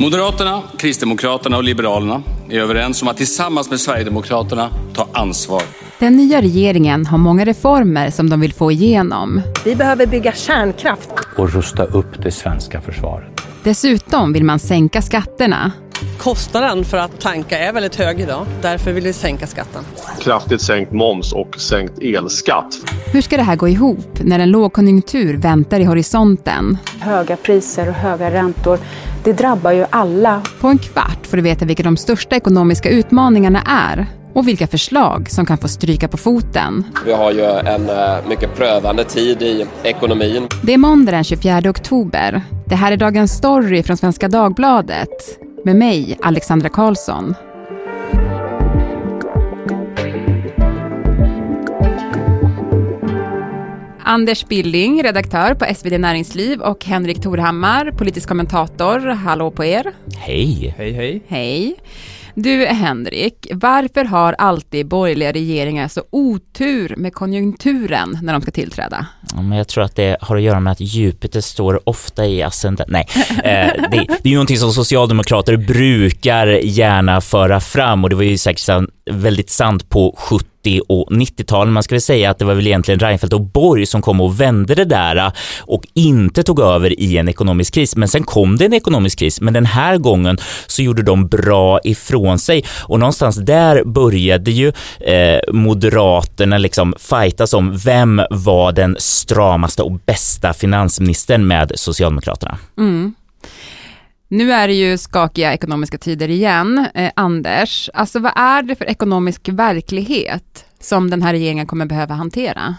[0.00, 5.62] Moderaterna, Kristdemokraterna och Liberalerna är överens om att tillsammans med Sverigedemokraterna ta ansvar.
[5.98, 9.42] Den nya regeringen har många reformer som de vill få igenom.
[9.64, 11.10] Vi behöver bygga kärnkraft.
[11.36, 13.40] Och rusta upp det svenska försvaret.
[13.62, 15.72] Dessutom vill man sänka skatterna.
[16.18, 18.46] Kostnaden för att tanka är väldigt hög idag.
[18.62, 19.82] Därför vill vi sänka skatten.
[20.20, 22.74] Kraftigt sänkt moms och sänkt elskatt.
[23.12, 26.78] Hur ska det här gå ihop när en lågkonjunktur väntar i horisonten?
[27.00, 28.78] Höga priser och höga räntor,
[29.24, 30.42] det drabbar ju alla.
[30.60, 35.30] På en kvart får du veta vilka de största ekonomiska utmaningarna är och vilka förslag
[35.30, 36.84] som kan få stryka på foten.
[37.06, 40.48] Vi har ju en eh, mycket prövande tid i ekonomin.
[40.62, 42.42] Det är måndag den 24 oktober.
[42.66, 45.38] Det här är dagens story från Svenska Dagbladet
[45.68, 47.34] med mig, Alexandra Karlsson.
[54.00, 58.98] Anders Billing, redaktör på SvD Näringsliv och Henrik Torhammar, politisk kommentator.
[58.98, 59.92] Hallå på er.
[60.16, 60.74] Hej.
[60.78, 61.22] Hej, hej.
[61.28, 61.76] Hej.
[62.42, 69.06] Du Henrik, varför har alltid borgerliga regeringar så otur med konjunkturen när de ska tillträda?
[69.34, 72.42] Ja, men jag tror att det har att göra med att Jupiter står ofta i
[72.42, 72.90] ascendent.
[72.90, 78.16] Nej, eh, det, det, är ju någonting som socialdemokrater brukar gärna föra fram och det
[78.16, 80.46] var ju säkert väldigt sant på 70
[80.88, 81.72] och 90-talen.
[81.72, 84.40] Man ska väl säga att det var väl egentligen Reinfeldt och Borg som kom och
[84.40, 87.96] vände det där äh, och inte tog över i en ekonomisk kris.
[87.96, 91.80] Men sen kom det en ekonomisk kris, men den här gången så gjorde de bra
[91.84, 98.96] ifrån sig och någonstans där började ju eh, Moderaterna liksom fightas om vem var den
[98.98, 102.58] stramaste och bästa finansministern med Socialdemokraterna.
[102.78, 103.14] Mm.
[104.30, 106.86] Nu är det ju skakiga ekonomiska tider igen.
[106.94, 112.14] Eh, Anders, alltså vad är det för ekonomisk verklighet som den här regeringen kommer behöva
[112.14, 112.76] hantera?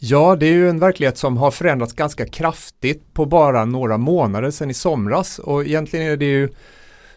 [0.00, 4.50] Ja, det är ju en verklighet som har förändrats ganska kraftigt på bara några månader
[4.50, 6.48] sedan i somras och egentligen är det ju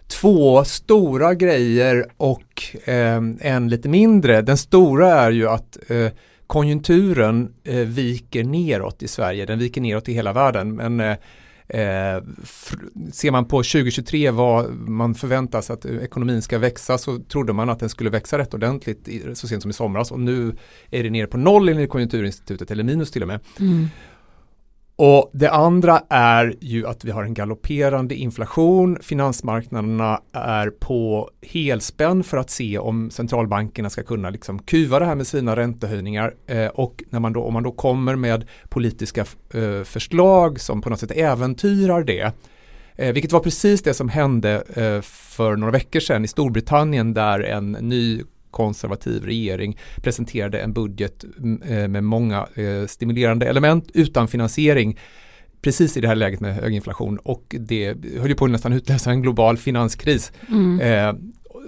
[0.08, 4.42] två stora grejer och eh, en lite mindre.
[4.42, 6.08] Den stora är ju att eh,
[6.48, 10.76] konjunkturen eh, viker neråt i Sverige, den viker neråt i hela världen.
[10.76, 11.18] Men eh,
[11.70, 12.24] eh,
[13.12, 17.80] ser man på 2023 vad man förväntas att ekonomin ska växa så trodde man att
[17.80, 20.56] den skulle växa rätt ordentligt i, så sent som i somras och nu
[20.92, 23.40] är det nere på noll enligt Konjunkturinstitutet eller minus till och med.
[23.60, 23.88] Mm.
[25.02, 28.98] Och det andra är ju att vi har en galopperande inflation.
[29.02, 35.16] Finansmarknaderna är på helspänn för att se om centralbankerna ska kunna liksom kuva det här
[35.16, 36.34] med sina räntehöjningar.
[36.48, 40.90] Eh, och när man då, om man då kommer med politiska eh, förslag som på
[40.90, 42.32] något sätt äventyrar det.
[42.96, 47.40] Eh, vilket var precis det som hände eh, för några veckor sedan i Storbritannien där
[47.40, 54.28] en ny konservativ regering presenterade en budget mm, eh, med många eh, stimulerande element utan
[54.28, 55.00] finansiering
[55.62, 58.74] precis i det här läget med hög inflation och det höll ju på att nästan
[58.74, 60.32] utlösa en global finanskris.
[60.50, 60.80] Mm.
[60.80, 61.22] Eh,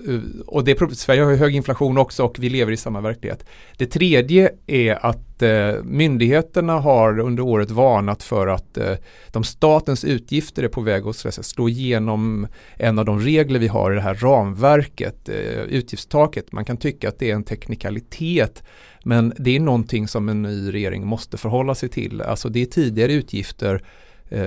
[0.07, 3.45] Eh, och det, Sverige har ju hög inflation också och vi lever i samma verklighet.
[3.77, 8.95] Det tredje är att eh, myndigheterna har under året varnat för att eh,
[9.31, 12.47] de statens utgifter är på väg att säga, slå igenom
[12.77, 16.51] en av de regler vi har i det här ramverket, eh, utgiftstaket.
[16.51, 18.63] Man kan tycka att det är en teknikalitet
[19.03, 22.21] men det är någonting som en ny regering måste förhålla sig till.
[22.21, 23.83] Alltså det är tidigare utgifter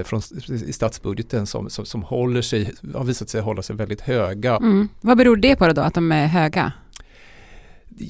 [0.05, 4.56] från, i statsbudgeten som, som, som, håller sig, har visat sig hålla sig väldigt höga.
[4.56, 4.89] Mm.
[5.00, 6.72] Vad beror det på då, att de är höga?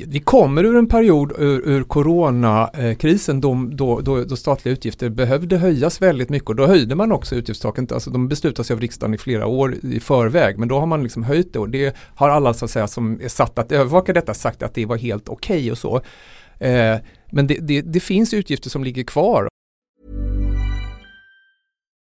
[0.07, 5.57] Vi kommer ur en period ur, ur coronakrisen då, då, då, då, statliga utgifter behövde
[5.57, 7.89] höjas väldigt mycket och då höjde man också utgiftstaken.
[7.93, 11.23] Alltså de beslutas av riksdagen i flera år i förväg men då har man liksom
[11.23, 14.34] höjt det och det har alla så att säga som är satt att övervaka detta
[14.34, 15.97] sagt att det var helt okej okay och så.
[16.59, 16.97] Eh,
[17.31, 19.49] men det, det, det finns utgifter som ligger kvar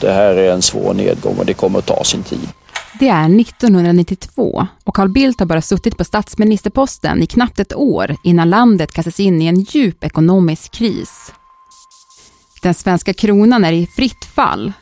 [0.00, 2.48] Det här är en svår nedgång och det kommer att ta sin tid.
[2.98, 8.16] Det är 1992 och Carl Bildt har bara suttit på statsministerposten i knappt ett år
[8.24, 11.32] innan landet kastas in i en djup ekonomisk kris.
[12.62, 14.72] Den svenska kronan är i fritt fall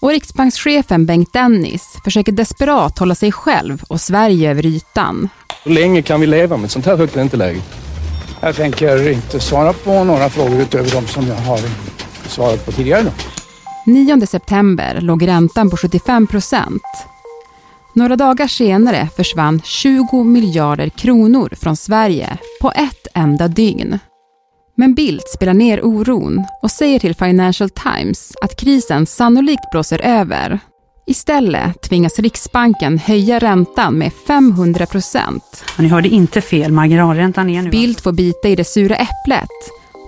[0.00, 5.28] och riksbankschefen Bengt Dennis försöker desperat hålla sig själv och Sverige över ytan.
[5.64, 7.60] Hur länge kan vi leva med ett sånt här högt ränteläge?
[8.40, 11.60] Jag tänker inte svara på några frågor utöver de som jag har
[12.28, 13.02] svarat på tidigare.
[13.02, 13.10] Då.
[13.86, 16.82] 9 september låg räntan på 75 procent.
[17.94, 23.98] Några dagar senare försvann 20 miljarder kronor från Sverige på ett enda dygn.
[24.76, 30.60] Men Bildt spelar ner oron och säger till Financial Times att krisen sannolikt blåser över.
[31.06, 35.64] Istället tvingas Riksbanken höja räntan med 500 procent.
[35.78, 37.70] Ni hörde inte fel, marginalräntan är nu...
[37.70, 39.50] Bildt får bita i det sura äpplet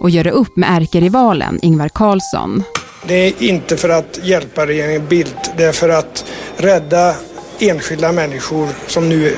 [0.01, 2.63] och göra upp med ärkerivalen Ingvar Carlsson.
[3.07, 6.25] Det är inte för att hjälpa regeringen Bildt, det är för att
[6.57, 7.15] rädda
[7.59, 9.37] enskilda människor som nu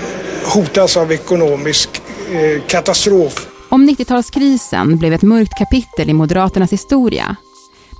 [0.54, 2.02] hotas av ekonomisk
[2.32, 3.48] eh, katastrof.
[3.68, 7.36] Om 90-talskrisen blev ett mörkt kapitel i Moderaternas historia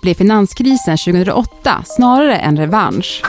[0.03, 3.25] blev finanskrisen 2008 snarare en revansch.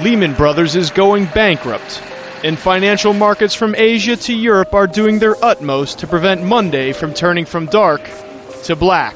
[0.00, 2.02] Lehman Brothers is going bankrupt.
[2.44, 7.12] And financial markets from Asia to Europe are doing their utmost to prevent Monday from
[7.12, 8.00] turning from dark
[8.66, 9.14] to black.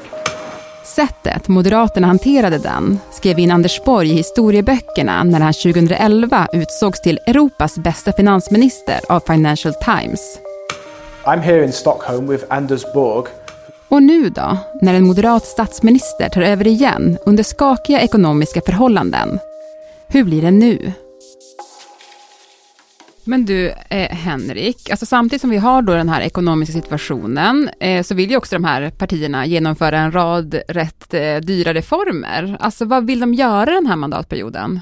[0.83, 7.19] Sättet Moderaterna hanterade den skrev in Anders Borg i historieböckerna när han 2011 utsågs till
[7.27, 10.39] Europas bästa finansminister av Financial Times.
[11.25, 13.27] I'm here in Stockholm with Anders Borg.
[13.89, 19.39] Och nu då, när en moderat statsminister tar över igen under skakiga ekonomiska förhållanden?
[20.07, 20.91] Hur blir det nu?
[23.23, 28.03] Men du, eh, Henrik, alltså samtidigt som vi har då den här ekonomiska situationen eh,
[28.03, 32.57] så vill ju också de här partierna genomföra en rad rätt eh, dyra reformer.
[32.59, 34.79] Alltså vad vill de göra den här mandatperioden?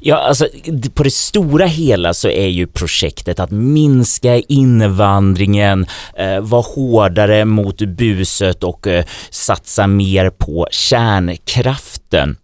[0.00, 0.48] Ja, alltså
[0.94, 5.86] på det stora hela så är ju projektet att minska invandringen,
[6.18, 12.36] eh, vara hårdare mot buset och eh, satsa mer på kärnkraften.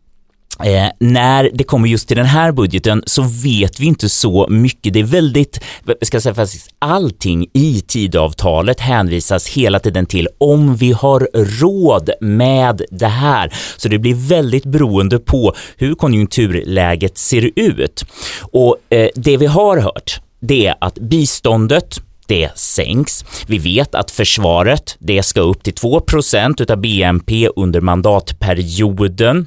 [0.61, 4.93] Eh, när det kommer just till den här budgeten så vet vi inte så mycket.
[4.93, 5.61] Det är väldigt,
[6.03, 11.29] ska jag säga faktiskt, allting i tidavtalet hänvisas hela tiden till om vi har
[11.61, 13.53] råd med det här.
[13.77, 18.05] Så det blir väldigt beroende på hur konjunkturläget ser ut.
[18.41, 23.25] Och eh, det vi har hört, det är att biståndet det sänks.
[23.47, 29.47] Vi vet att försvaret, det ska upp till 2% av BNP under mandatperioden.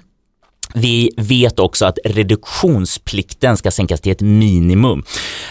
[0.76, 5.04] Vi vet också att reduktionsplikten ska sänkas till ett minimum.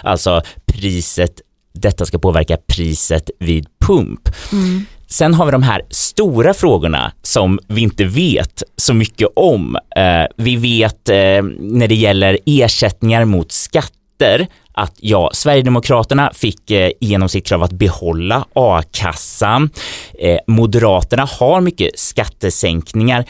[0.03, 1.41] Alltså priset,
[1.75, 4.29] detta ska påverka priset vid pump.
[4.53, 4.87] Mm.
[5.07, 9.77] Sen har vi de här stora frågorna som vi inte vet så mycket om.
[9.97, 16.91] Eh, vi vet eh, när det gäller ersättningar mot skatter att ja, Sverigedemokraterna fick eh,
[17.01, 19.71] igenom sitt krav att behålla a-kassan.
[20.19, 23.25] Eh, Moderaterna har mycket skattesänkningar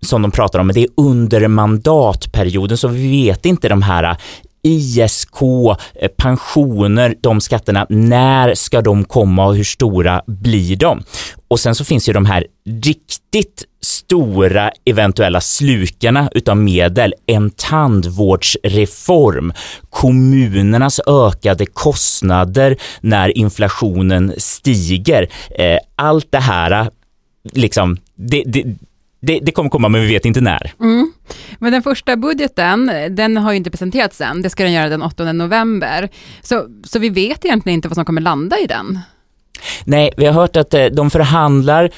[0.00, 4.04] som de pratar om, men det är under mandatperioden så vi vet inte de här
[4.04, 4.16] eh,
[4.62, 5.42] ISK,
[5.94, 11.02] eh, pensioner, de skatterna, när ska de komma och hur stora blir de?
[11.48, 12.46] Och sen så finns ju de här
[12.82, 19.52] riktigt stora eventuella slukarna utav medel, en tandvårdsreform,
[19.90, 25.28] kommunernas ökade kostnader när inflationen stiger.
[25.58, 26.90] Eh, allt det här,
[27.52, 28.64] liksom, det, det,
[29.26, 30.72] det, det, kommer komma men vi vet inte när.
[30.80, 31.12] Mm.
[31.58, 34.42] Men den första budgeten, den har ju inte presenterats än.
[34.42, 36.08] Det ska den göra den 8 november.
[36.42, 38.98] Så, så vi vet egentligen inte vad som kommer landa i den.
[39.84, 41.90] Nej, vi har hört att eh, de förhandlar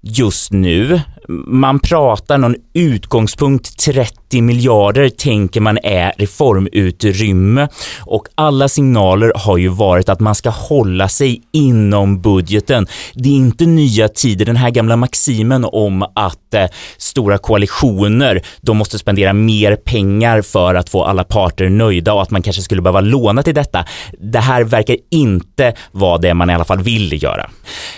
[0.00, 1.00] just nu.
[1.46, 7.68] Man pratar någon utgångspunkt 30 miljarder tänker man är reformutrymme
[8.00, 12.86] och alla signaler har ju varit att man ska hålla sig inom budgeten.
[13.14, 16.66] Det är inte nya tider, den här gamla maximen om att eh,
[16.98, 22.30] stora koalitioner, de måste spendera mer pengar för att få alla parter nöjda och att
[22.30, 23.84] man kanske skulle behöva låna till detta.
[24.18, 27.50] Det här verkar inte vara det man i alla fall vill göra.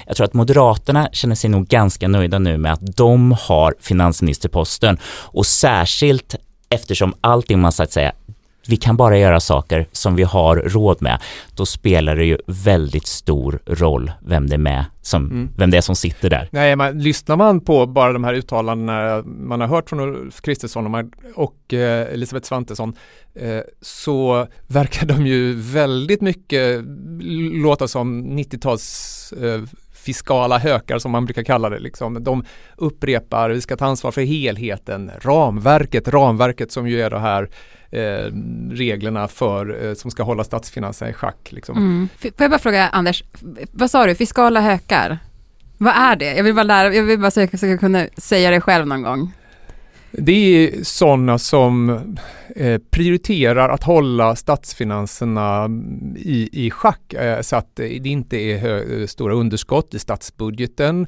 [0.06, 4.99] Jag tror att Moderaterna känner sig nog ganska nöjda nu med att de har finansministerposten
[5.07, 6.35] och särskilt
[6.69, 8.12] eftersom allting man sagt säga
[8.69, 11.23] vi kan bara göra saker som vi har råd med.
[11.54, 15.50] Då spelar det ju väldigt stor roll vem det är med som, mm.
[15.57, 16.49] vem det är som sitter där.
[16.52, 21.11] Nej, man, lyssnar man på bara de här uttalandena man har hört från Ulf Kristersson
[21.35, 22.95] och eh, Elisabeth Svantesson
[23.35, 26.85] eh, så verkar de ju väldigt mycket
[27.62, 29.62] låta som 90-tals eh,
[30.04, 31.78] fiskala hökar som man brukar kalla det.
[31.78, 32.25] Liksom.
[32.25, 32.44] De
[32.76, 37.49] upprepar, vi ska ta ansvar för helheten, ramverket, ramverket som ju är det här
[37.90, 38.32] eh,
[38.70, 41.52] reglerna för, eh, som ska hålla statsfinanserna i schack.
[41.52, 41.76] Liksom.
[41.76, 42.08] Mm.
[42.18, 43.25] Får jag bara fråga Anders,
[43.73, 45.18] vad sa du, fiskala hökar?
[45.78, 46.34] Vad är det?
[46.34, 49.02] Jag vill bara lära, jag vill bara så jag ska kunna säga det själv någon
[49.02, 49.32] gång.
[50.18, 51.90] Det är sådana som
[52.56, 58.59] eh, prioriterar att hålla statsfinanserna mm, i, i schack eh, så att det inte är
[58.59, 61.06] hö, stora underskott i statsbudgeten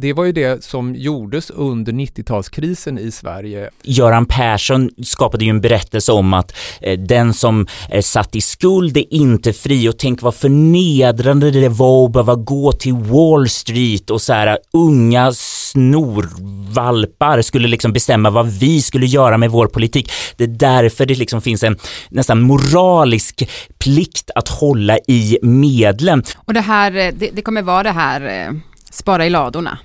[0.00, 3.70] det var ju det som gjordes under 90-talskrisen i Sverige.
[3.82, 8.96] Göran Persson skapade ju en berättelse om att eh, den som är satt i skuld
[8.96, 14.10] är inte fri och tänk vad förnedrande det var att behöva gå till Wall Street
[14.10, 20.12] och så här unga snorvalpar skulle liksom bestämma vad vi skulle göra med vår politik.
[20.36, 21.78] Det är därför det liksom finns en
[22.08, 26.22] nästan moralisk plikt att hålla i medlen.
[26.36, 28.52] Och det här, eh, det, det kommer vara det här eh,
[28.90, 29.78] spara i ladorna.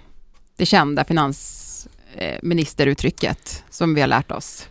[0.57, 4.67] Det kända finansministeruttrycket eh, som vi har lärt oss.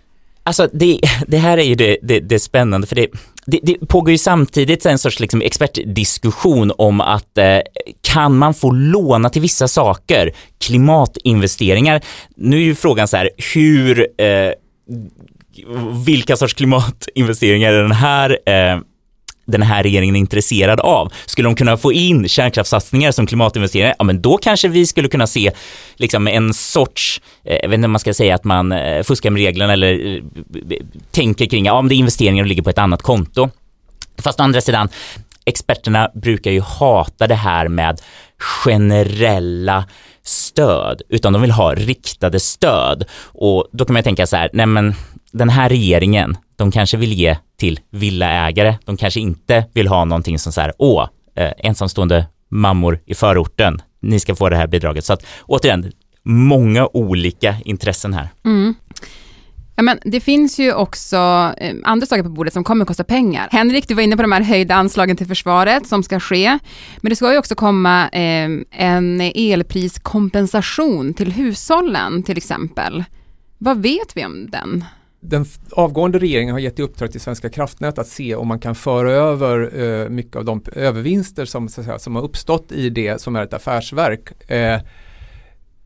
[0.46, 3.06] Alltså det, det här är ju det, det, det spännande för det,
[3.46, 7.58] det, det, pågår ju samtidigt en sorts liksom expertdiskussion om att eh,
[8.00, 12.00] kan man få låna till vissa saker, klimatinvesteringar.
[12.36, 14.52] Nu är ju frågan så här, hur, eh,
[16.06, 18.80] vilka sorts klimatinvesteringar är den här eh,
[19.44, 21.12] den här regeringen är intresserad av.
[21.26, 25.26] Skulle de kunna få in kärnkraftssatsningar som klimatinvesteringar, ja men då kanske vi skulle kunna
[25.26, 25.50] se
[25.96, 29.30] liksom en sorts, eh, jag vet inte om man ska säga att man eh, fuskar
[29.30, 30.22] med reglerna eller eh,
[31.10, 33.50] tänker kring, ja om det är investeringar och ligger på ett annat konto.
[34.18, 34.88] Fast å andra sidan,
[35.44, 38.00] experterna brukar ju hata det här med
[38.38, 39.84] generella
[40.22, 43.04] stöd, utan de vill ha riktade stöd.
[43.22, 44.94] Och då kan man tänka så här, nej men
[45.32, 48.74] den här regeringen, de kanske vill ge till villaägare.
[48.84, 53.82] De kanske inte vill ha någonting som så här, åh, eh, ensamstående mammor i förorten,
[54.00, 55.04] ni ska få det här bidraget.
[55.04, 55.92] Så att återigen,
[56.22, 58.28] många olika intressen här.
[58.44, 58.74] Mm.
[59.76, 61.16] Ja, men det finns ju också
[61.58, 63.48] eh, andra saker på bordet som kommer att kosta pengar.
[63.50, 66.58] Henrik, du var inne på de här höjda anslagen till försvaret som ska ske.
[66.96, 73.04] Men det ska ju också komma eh, en elpriskompensation till hushållen till exempel.
[73.58, 74.84] Vad vet vi om den?
[75.26, 78.74] Den avgående regeringen har gett i uppdrag till Svenska kraftnät att se om man kan
[78.74, 83.36] föra över eh, mycket av de övervinster som, säga, som har uppstått i det som
[83.36, 84.50] är ett affärsverk.
[84.50, 84.80] Eh,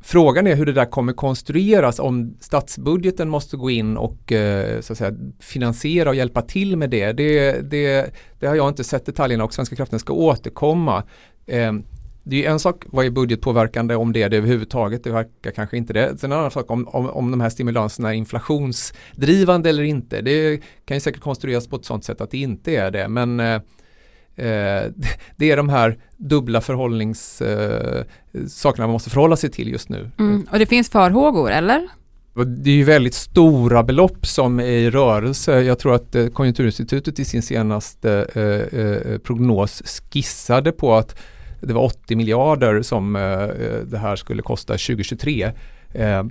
[0.01, 4.93] frågan är hur det där kommer konstrueras om statsbudgeten måste gå in och eh, så
[4.93, 7.13] att säga, finansiera och hjälpa till med det.
[7.13, 8.15] Det, det.
[8.39, 11.03] det har jag inte sett detaljerna och Svenska kraftnät ska återkomma.
[11.47, 11.73] Eh,
[12.29, 15.77] det är en sak vad är budgetpåverkande om det är det överhuvudtaget, det verkar kanske
[15.77, 16.19] inte det.
[16.19, 20.21] Sen en annan sak om, om, om de här stimulanserna är inflationsdrivande eller inte.
[20.21, 23.09] Det kan ju säkert konstrueras på ett sådant sätt att det inte är det.
[23.09, 23.63] Men eh, eh
[25.37, 27.95] det är de här dubbla förhållningssakerna
[28.65, 30.11] eh, man måste förhålla sig till just nu.
[30.19, 30.47] Mm.
[30.53, 31.89] Och det finns farhågor, eller?
[32.47, 35.63] Det är ju väldigt stora belopp som är i rörelse.
[35.63, 39.83] Jag tror att eh, Konjunkturinstitutet i sin senaste eh, eh, prognos
[40.13, 41.19] skissade på att
[41.61, 45.53] det var 80 miljarder som eh, eh, det här skulle kosta 2023.
[45.95, 46.25] Eh, ja,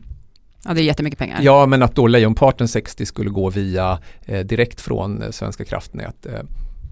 [0.74, 1.40] det är jättemycket pengar.
[1.42, 6.26] Ja, men att då lejonparten 60 skulle gå via eh, direkt från eh, Svenska kraftnät.
[6.26, 6.40] Eh,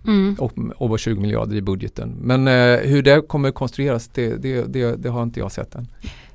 [0.07, 0.35] mm.
[0.39, 2.15] och, och 20 miljarder i budgeten.
[2.21, 5.87] Men eh, hur det kommer konstrueras, det, det, det, det har inte jag sett än.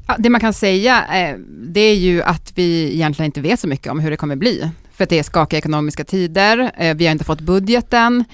[0.07, 3.69] Ja, det man kan säga, eh, det är ju att vi egentligen inte vet så
[3.69, 4.71] mycket om hur det kommer bli.
[4.93, 8.25] För att det är skakiga ekonomiska tider, vi har inte fått budgeten.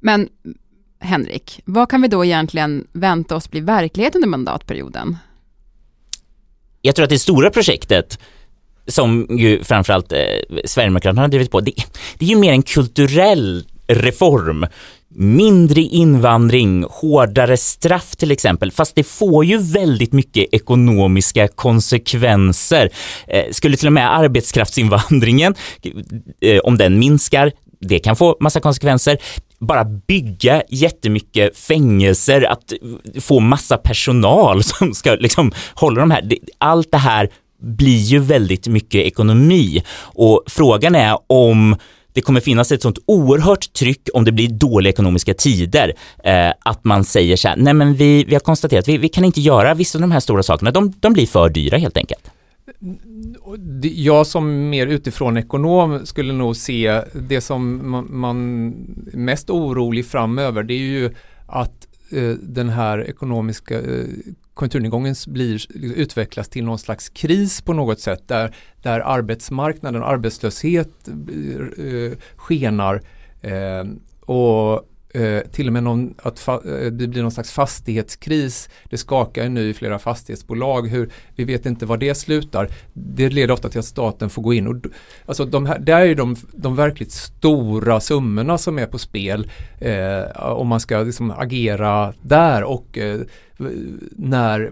[0.00, 0.28] Men
[1.00, 5.16] Henrik, vad kan vi då egentligen vänta oss bli verklighet under mandatperioden?
[6.82, 8.18] Jag tror att det stora projektet
[8.86, 10.18] som ju framförallt eh,
[10.64, 11.72] Sverigedemokraterna har drivit på, det,
[12.18, 14.66] det är ju mer en kulturell reform.
[15.08, 22.90] Mindre invandring, hårdare straff till exempel, fast det får ju väldigt mycket ekonomiska konsekvenser.
[23.28, 25.54] Eh, skulle till och med arbetskraftsinvandringen,
[26.40, 29.18] eh, om den minskar, det kan få massa konsekvenser
[29.58, 32.72] bara bygga jättemycket fängelser, att
[33.20, 36.28] få massa personal som ska liksom hålla de här.
[36.58, 37.28] Allt det här
[37.60, 39.82] blir ju väldigt mycket ekonomi.
[39.98, 41.76] Och frågan är om
[42.12, 45.92] det kommer finnas ett sånt oerhört tryck om det blir dåliga ekonomiska tider
[46.24, 49.24] eh, att man säger så här, nej men vi, vi har konstaterat, vi, vi kan
[49.24, 52.30] inte göra vissa av de här stora sakerna, de, de blir för dyra helt enkelt
[53.82, 58.68] jag som mer utifrån ekonom skulle nog se det som man,
[59.12, 61.10] mest orolig framöver det är ju
[61.46, 64.06] att eh, den här ekonomiska eh,
[64.54, 70.06] konjunkturnedgången blir, liksom utvecklas till någon slags kris på något sätt där, där arbetsmarknaden eh,
[70.06, 71.08] och arbetslöshet
[72.36, 73.02] skenar
[74.20, 76.54] och eh, till och med någon, att eh,
[76.92, 78.68] det blir någon slags fastighetskris.
[78.90, 80.88] Det skakar nu i flera fastighetsbolag.
[80.88, 82.68] Hur, vi vet inte var det slutar.
[82.92, 84.66] Det leder ofta till att staten får gå in.
[84.66, 84.76] Och,
[85.26, 89.50] alltså de här, det är ju de, de verkligt stora summorna som är på spel
[89.78, 93.20] eh, om man ska liksom agera där och eh,
[94.10, 94.70] när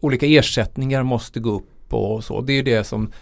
[0.00, 2.40] olika ersättningar måste gå upp och så.
[2.40, 3.12] Det är det som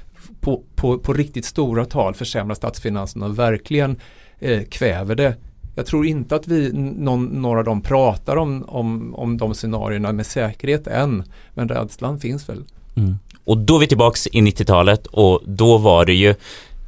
[0.40, 4.00] på, på, på riktigt stora tal försämrar statsfinanserna och verkligen
[4.38, 5.36] eh, kväver det
[5.76, 10.12] jag tror inte att vi, någon, några av dem pratar om, om, om de scenarierna
[10.12, 12.64] med säkerhet än, men rädslan finns väl.
[12.94, 13.18] Mm.
[13.44, 16.34] Och då är vi tillbaks i 90-talet och då var det ju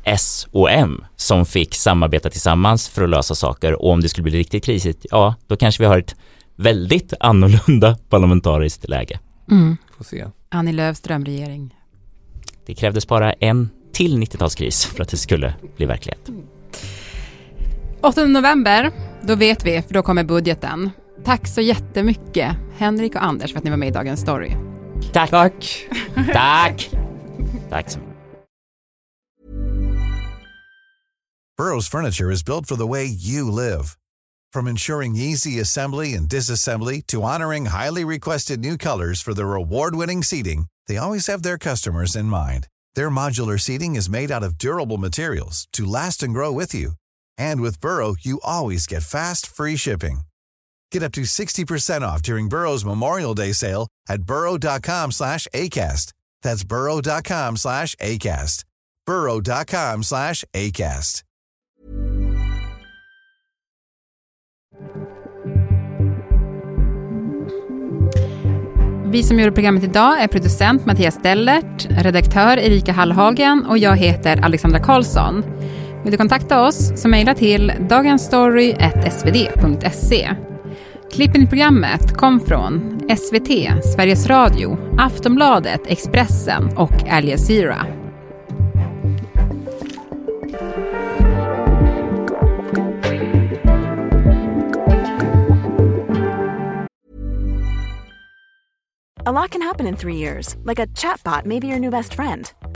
[0.04, 4.23] S och M som fick samarbeta tillsammans för att lösa saker och om det skulle
[4.23, 6.16] bli riktigt krisigt, ja, då kanske vi har ett
[6.57, 9.18] väldigt annorlunda parlamentariskt läge.
[9.50, 9.76] Mm.
[9.97, 10.26] Får se.
[10.49, 11.75] Annie Lööfs drömregering.
[12.66, 16.30] Det krävdes bara en till 90-talskris för att det skulle bli verklighet.
[18.02, 20.90] 8 november, då vet vi, för då kommer budgeten.
[21.25, 24.52] Tack så jättemycket, Henrik och Anders, för att ni var med i Dagens Story.
[25.12, 25.31] Tack!
[25.31, 25.85] Tack!
[26.33, 26.90] Tack!
[27.71, 28.09] Tack så mycket.
[31.61, 33.97] Burrow's furniture is built for the way you live.
[34.55, 40.23] From ensuring easy assembly and disassembly to honoring highly requested new colors for their award-winning
[40.23, 42.69] seating, they always have their customers in mind.
[42.95, 46.93] Their modular seating is made out of durable materials to last and grow with you.
[47.38, 50.21] And with Burrow, you always get fast, free shipping.
[50.92, 56.12] Get up to 60% off during Burrow's Memorial Day sale at burrow.com slash ACAST.
[56.42, 58.64] That's burrow.com slash ACAST.
[59.07, 61.23] burrow.com slash ACAST.
[69.11, 74.45] Vi som gjorde programmet idag är producent Mattias Dellert, redaktör Erika Hallhagen och jag heter
[74.45, 75.45] Alexandra Karlsson.
[76.02, 80.31] Vill du kontakta oss så mejla till dagensstory.svd.se.
[81.12, 83.49] Klippen i programmet kom från SVT,
[83.95, 87.87] Sveriges Radio, Aftonbladet, Expressen och Al Jazeera.
[99.28, 102.14] A lot can happen in three years, like a chatbot may be your new best
[102.14, 102.50] friend.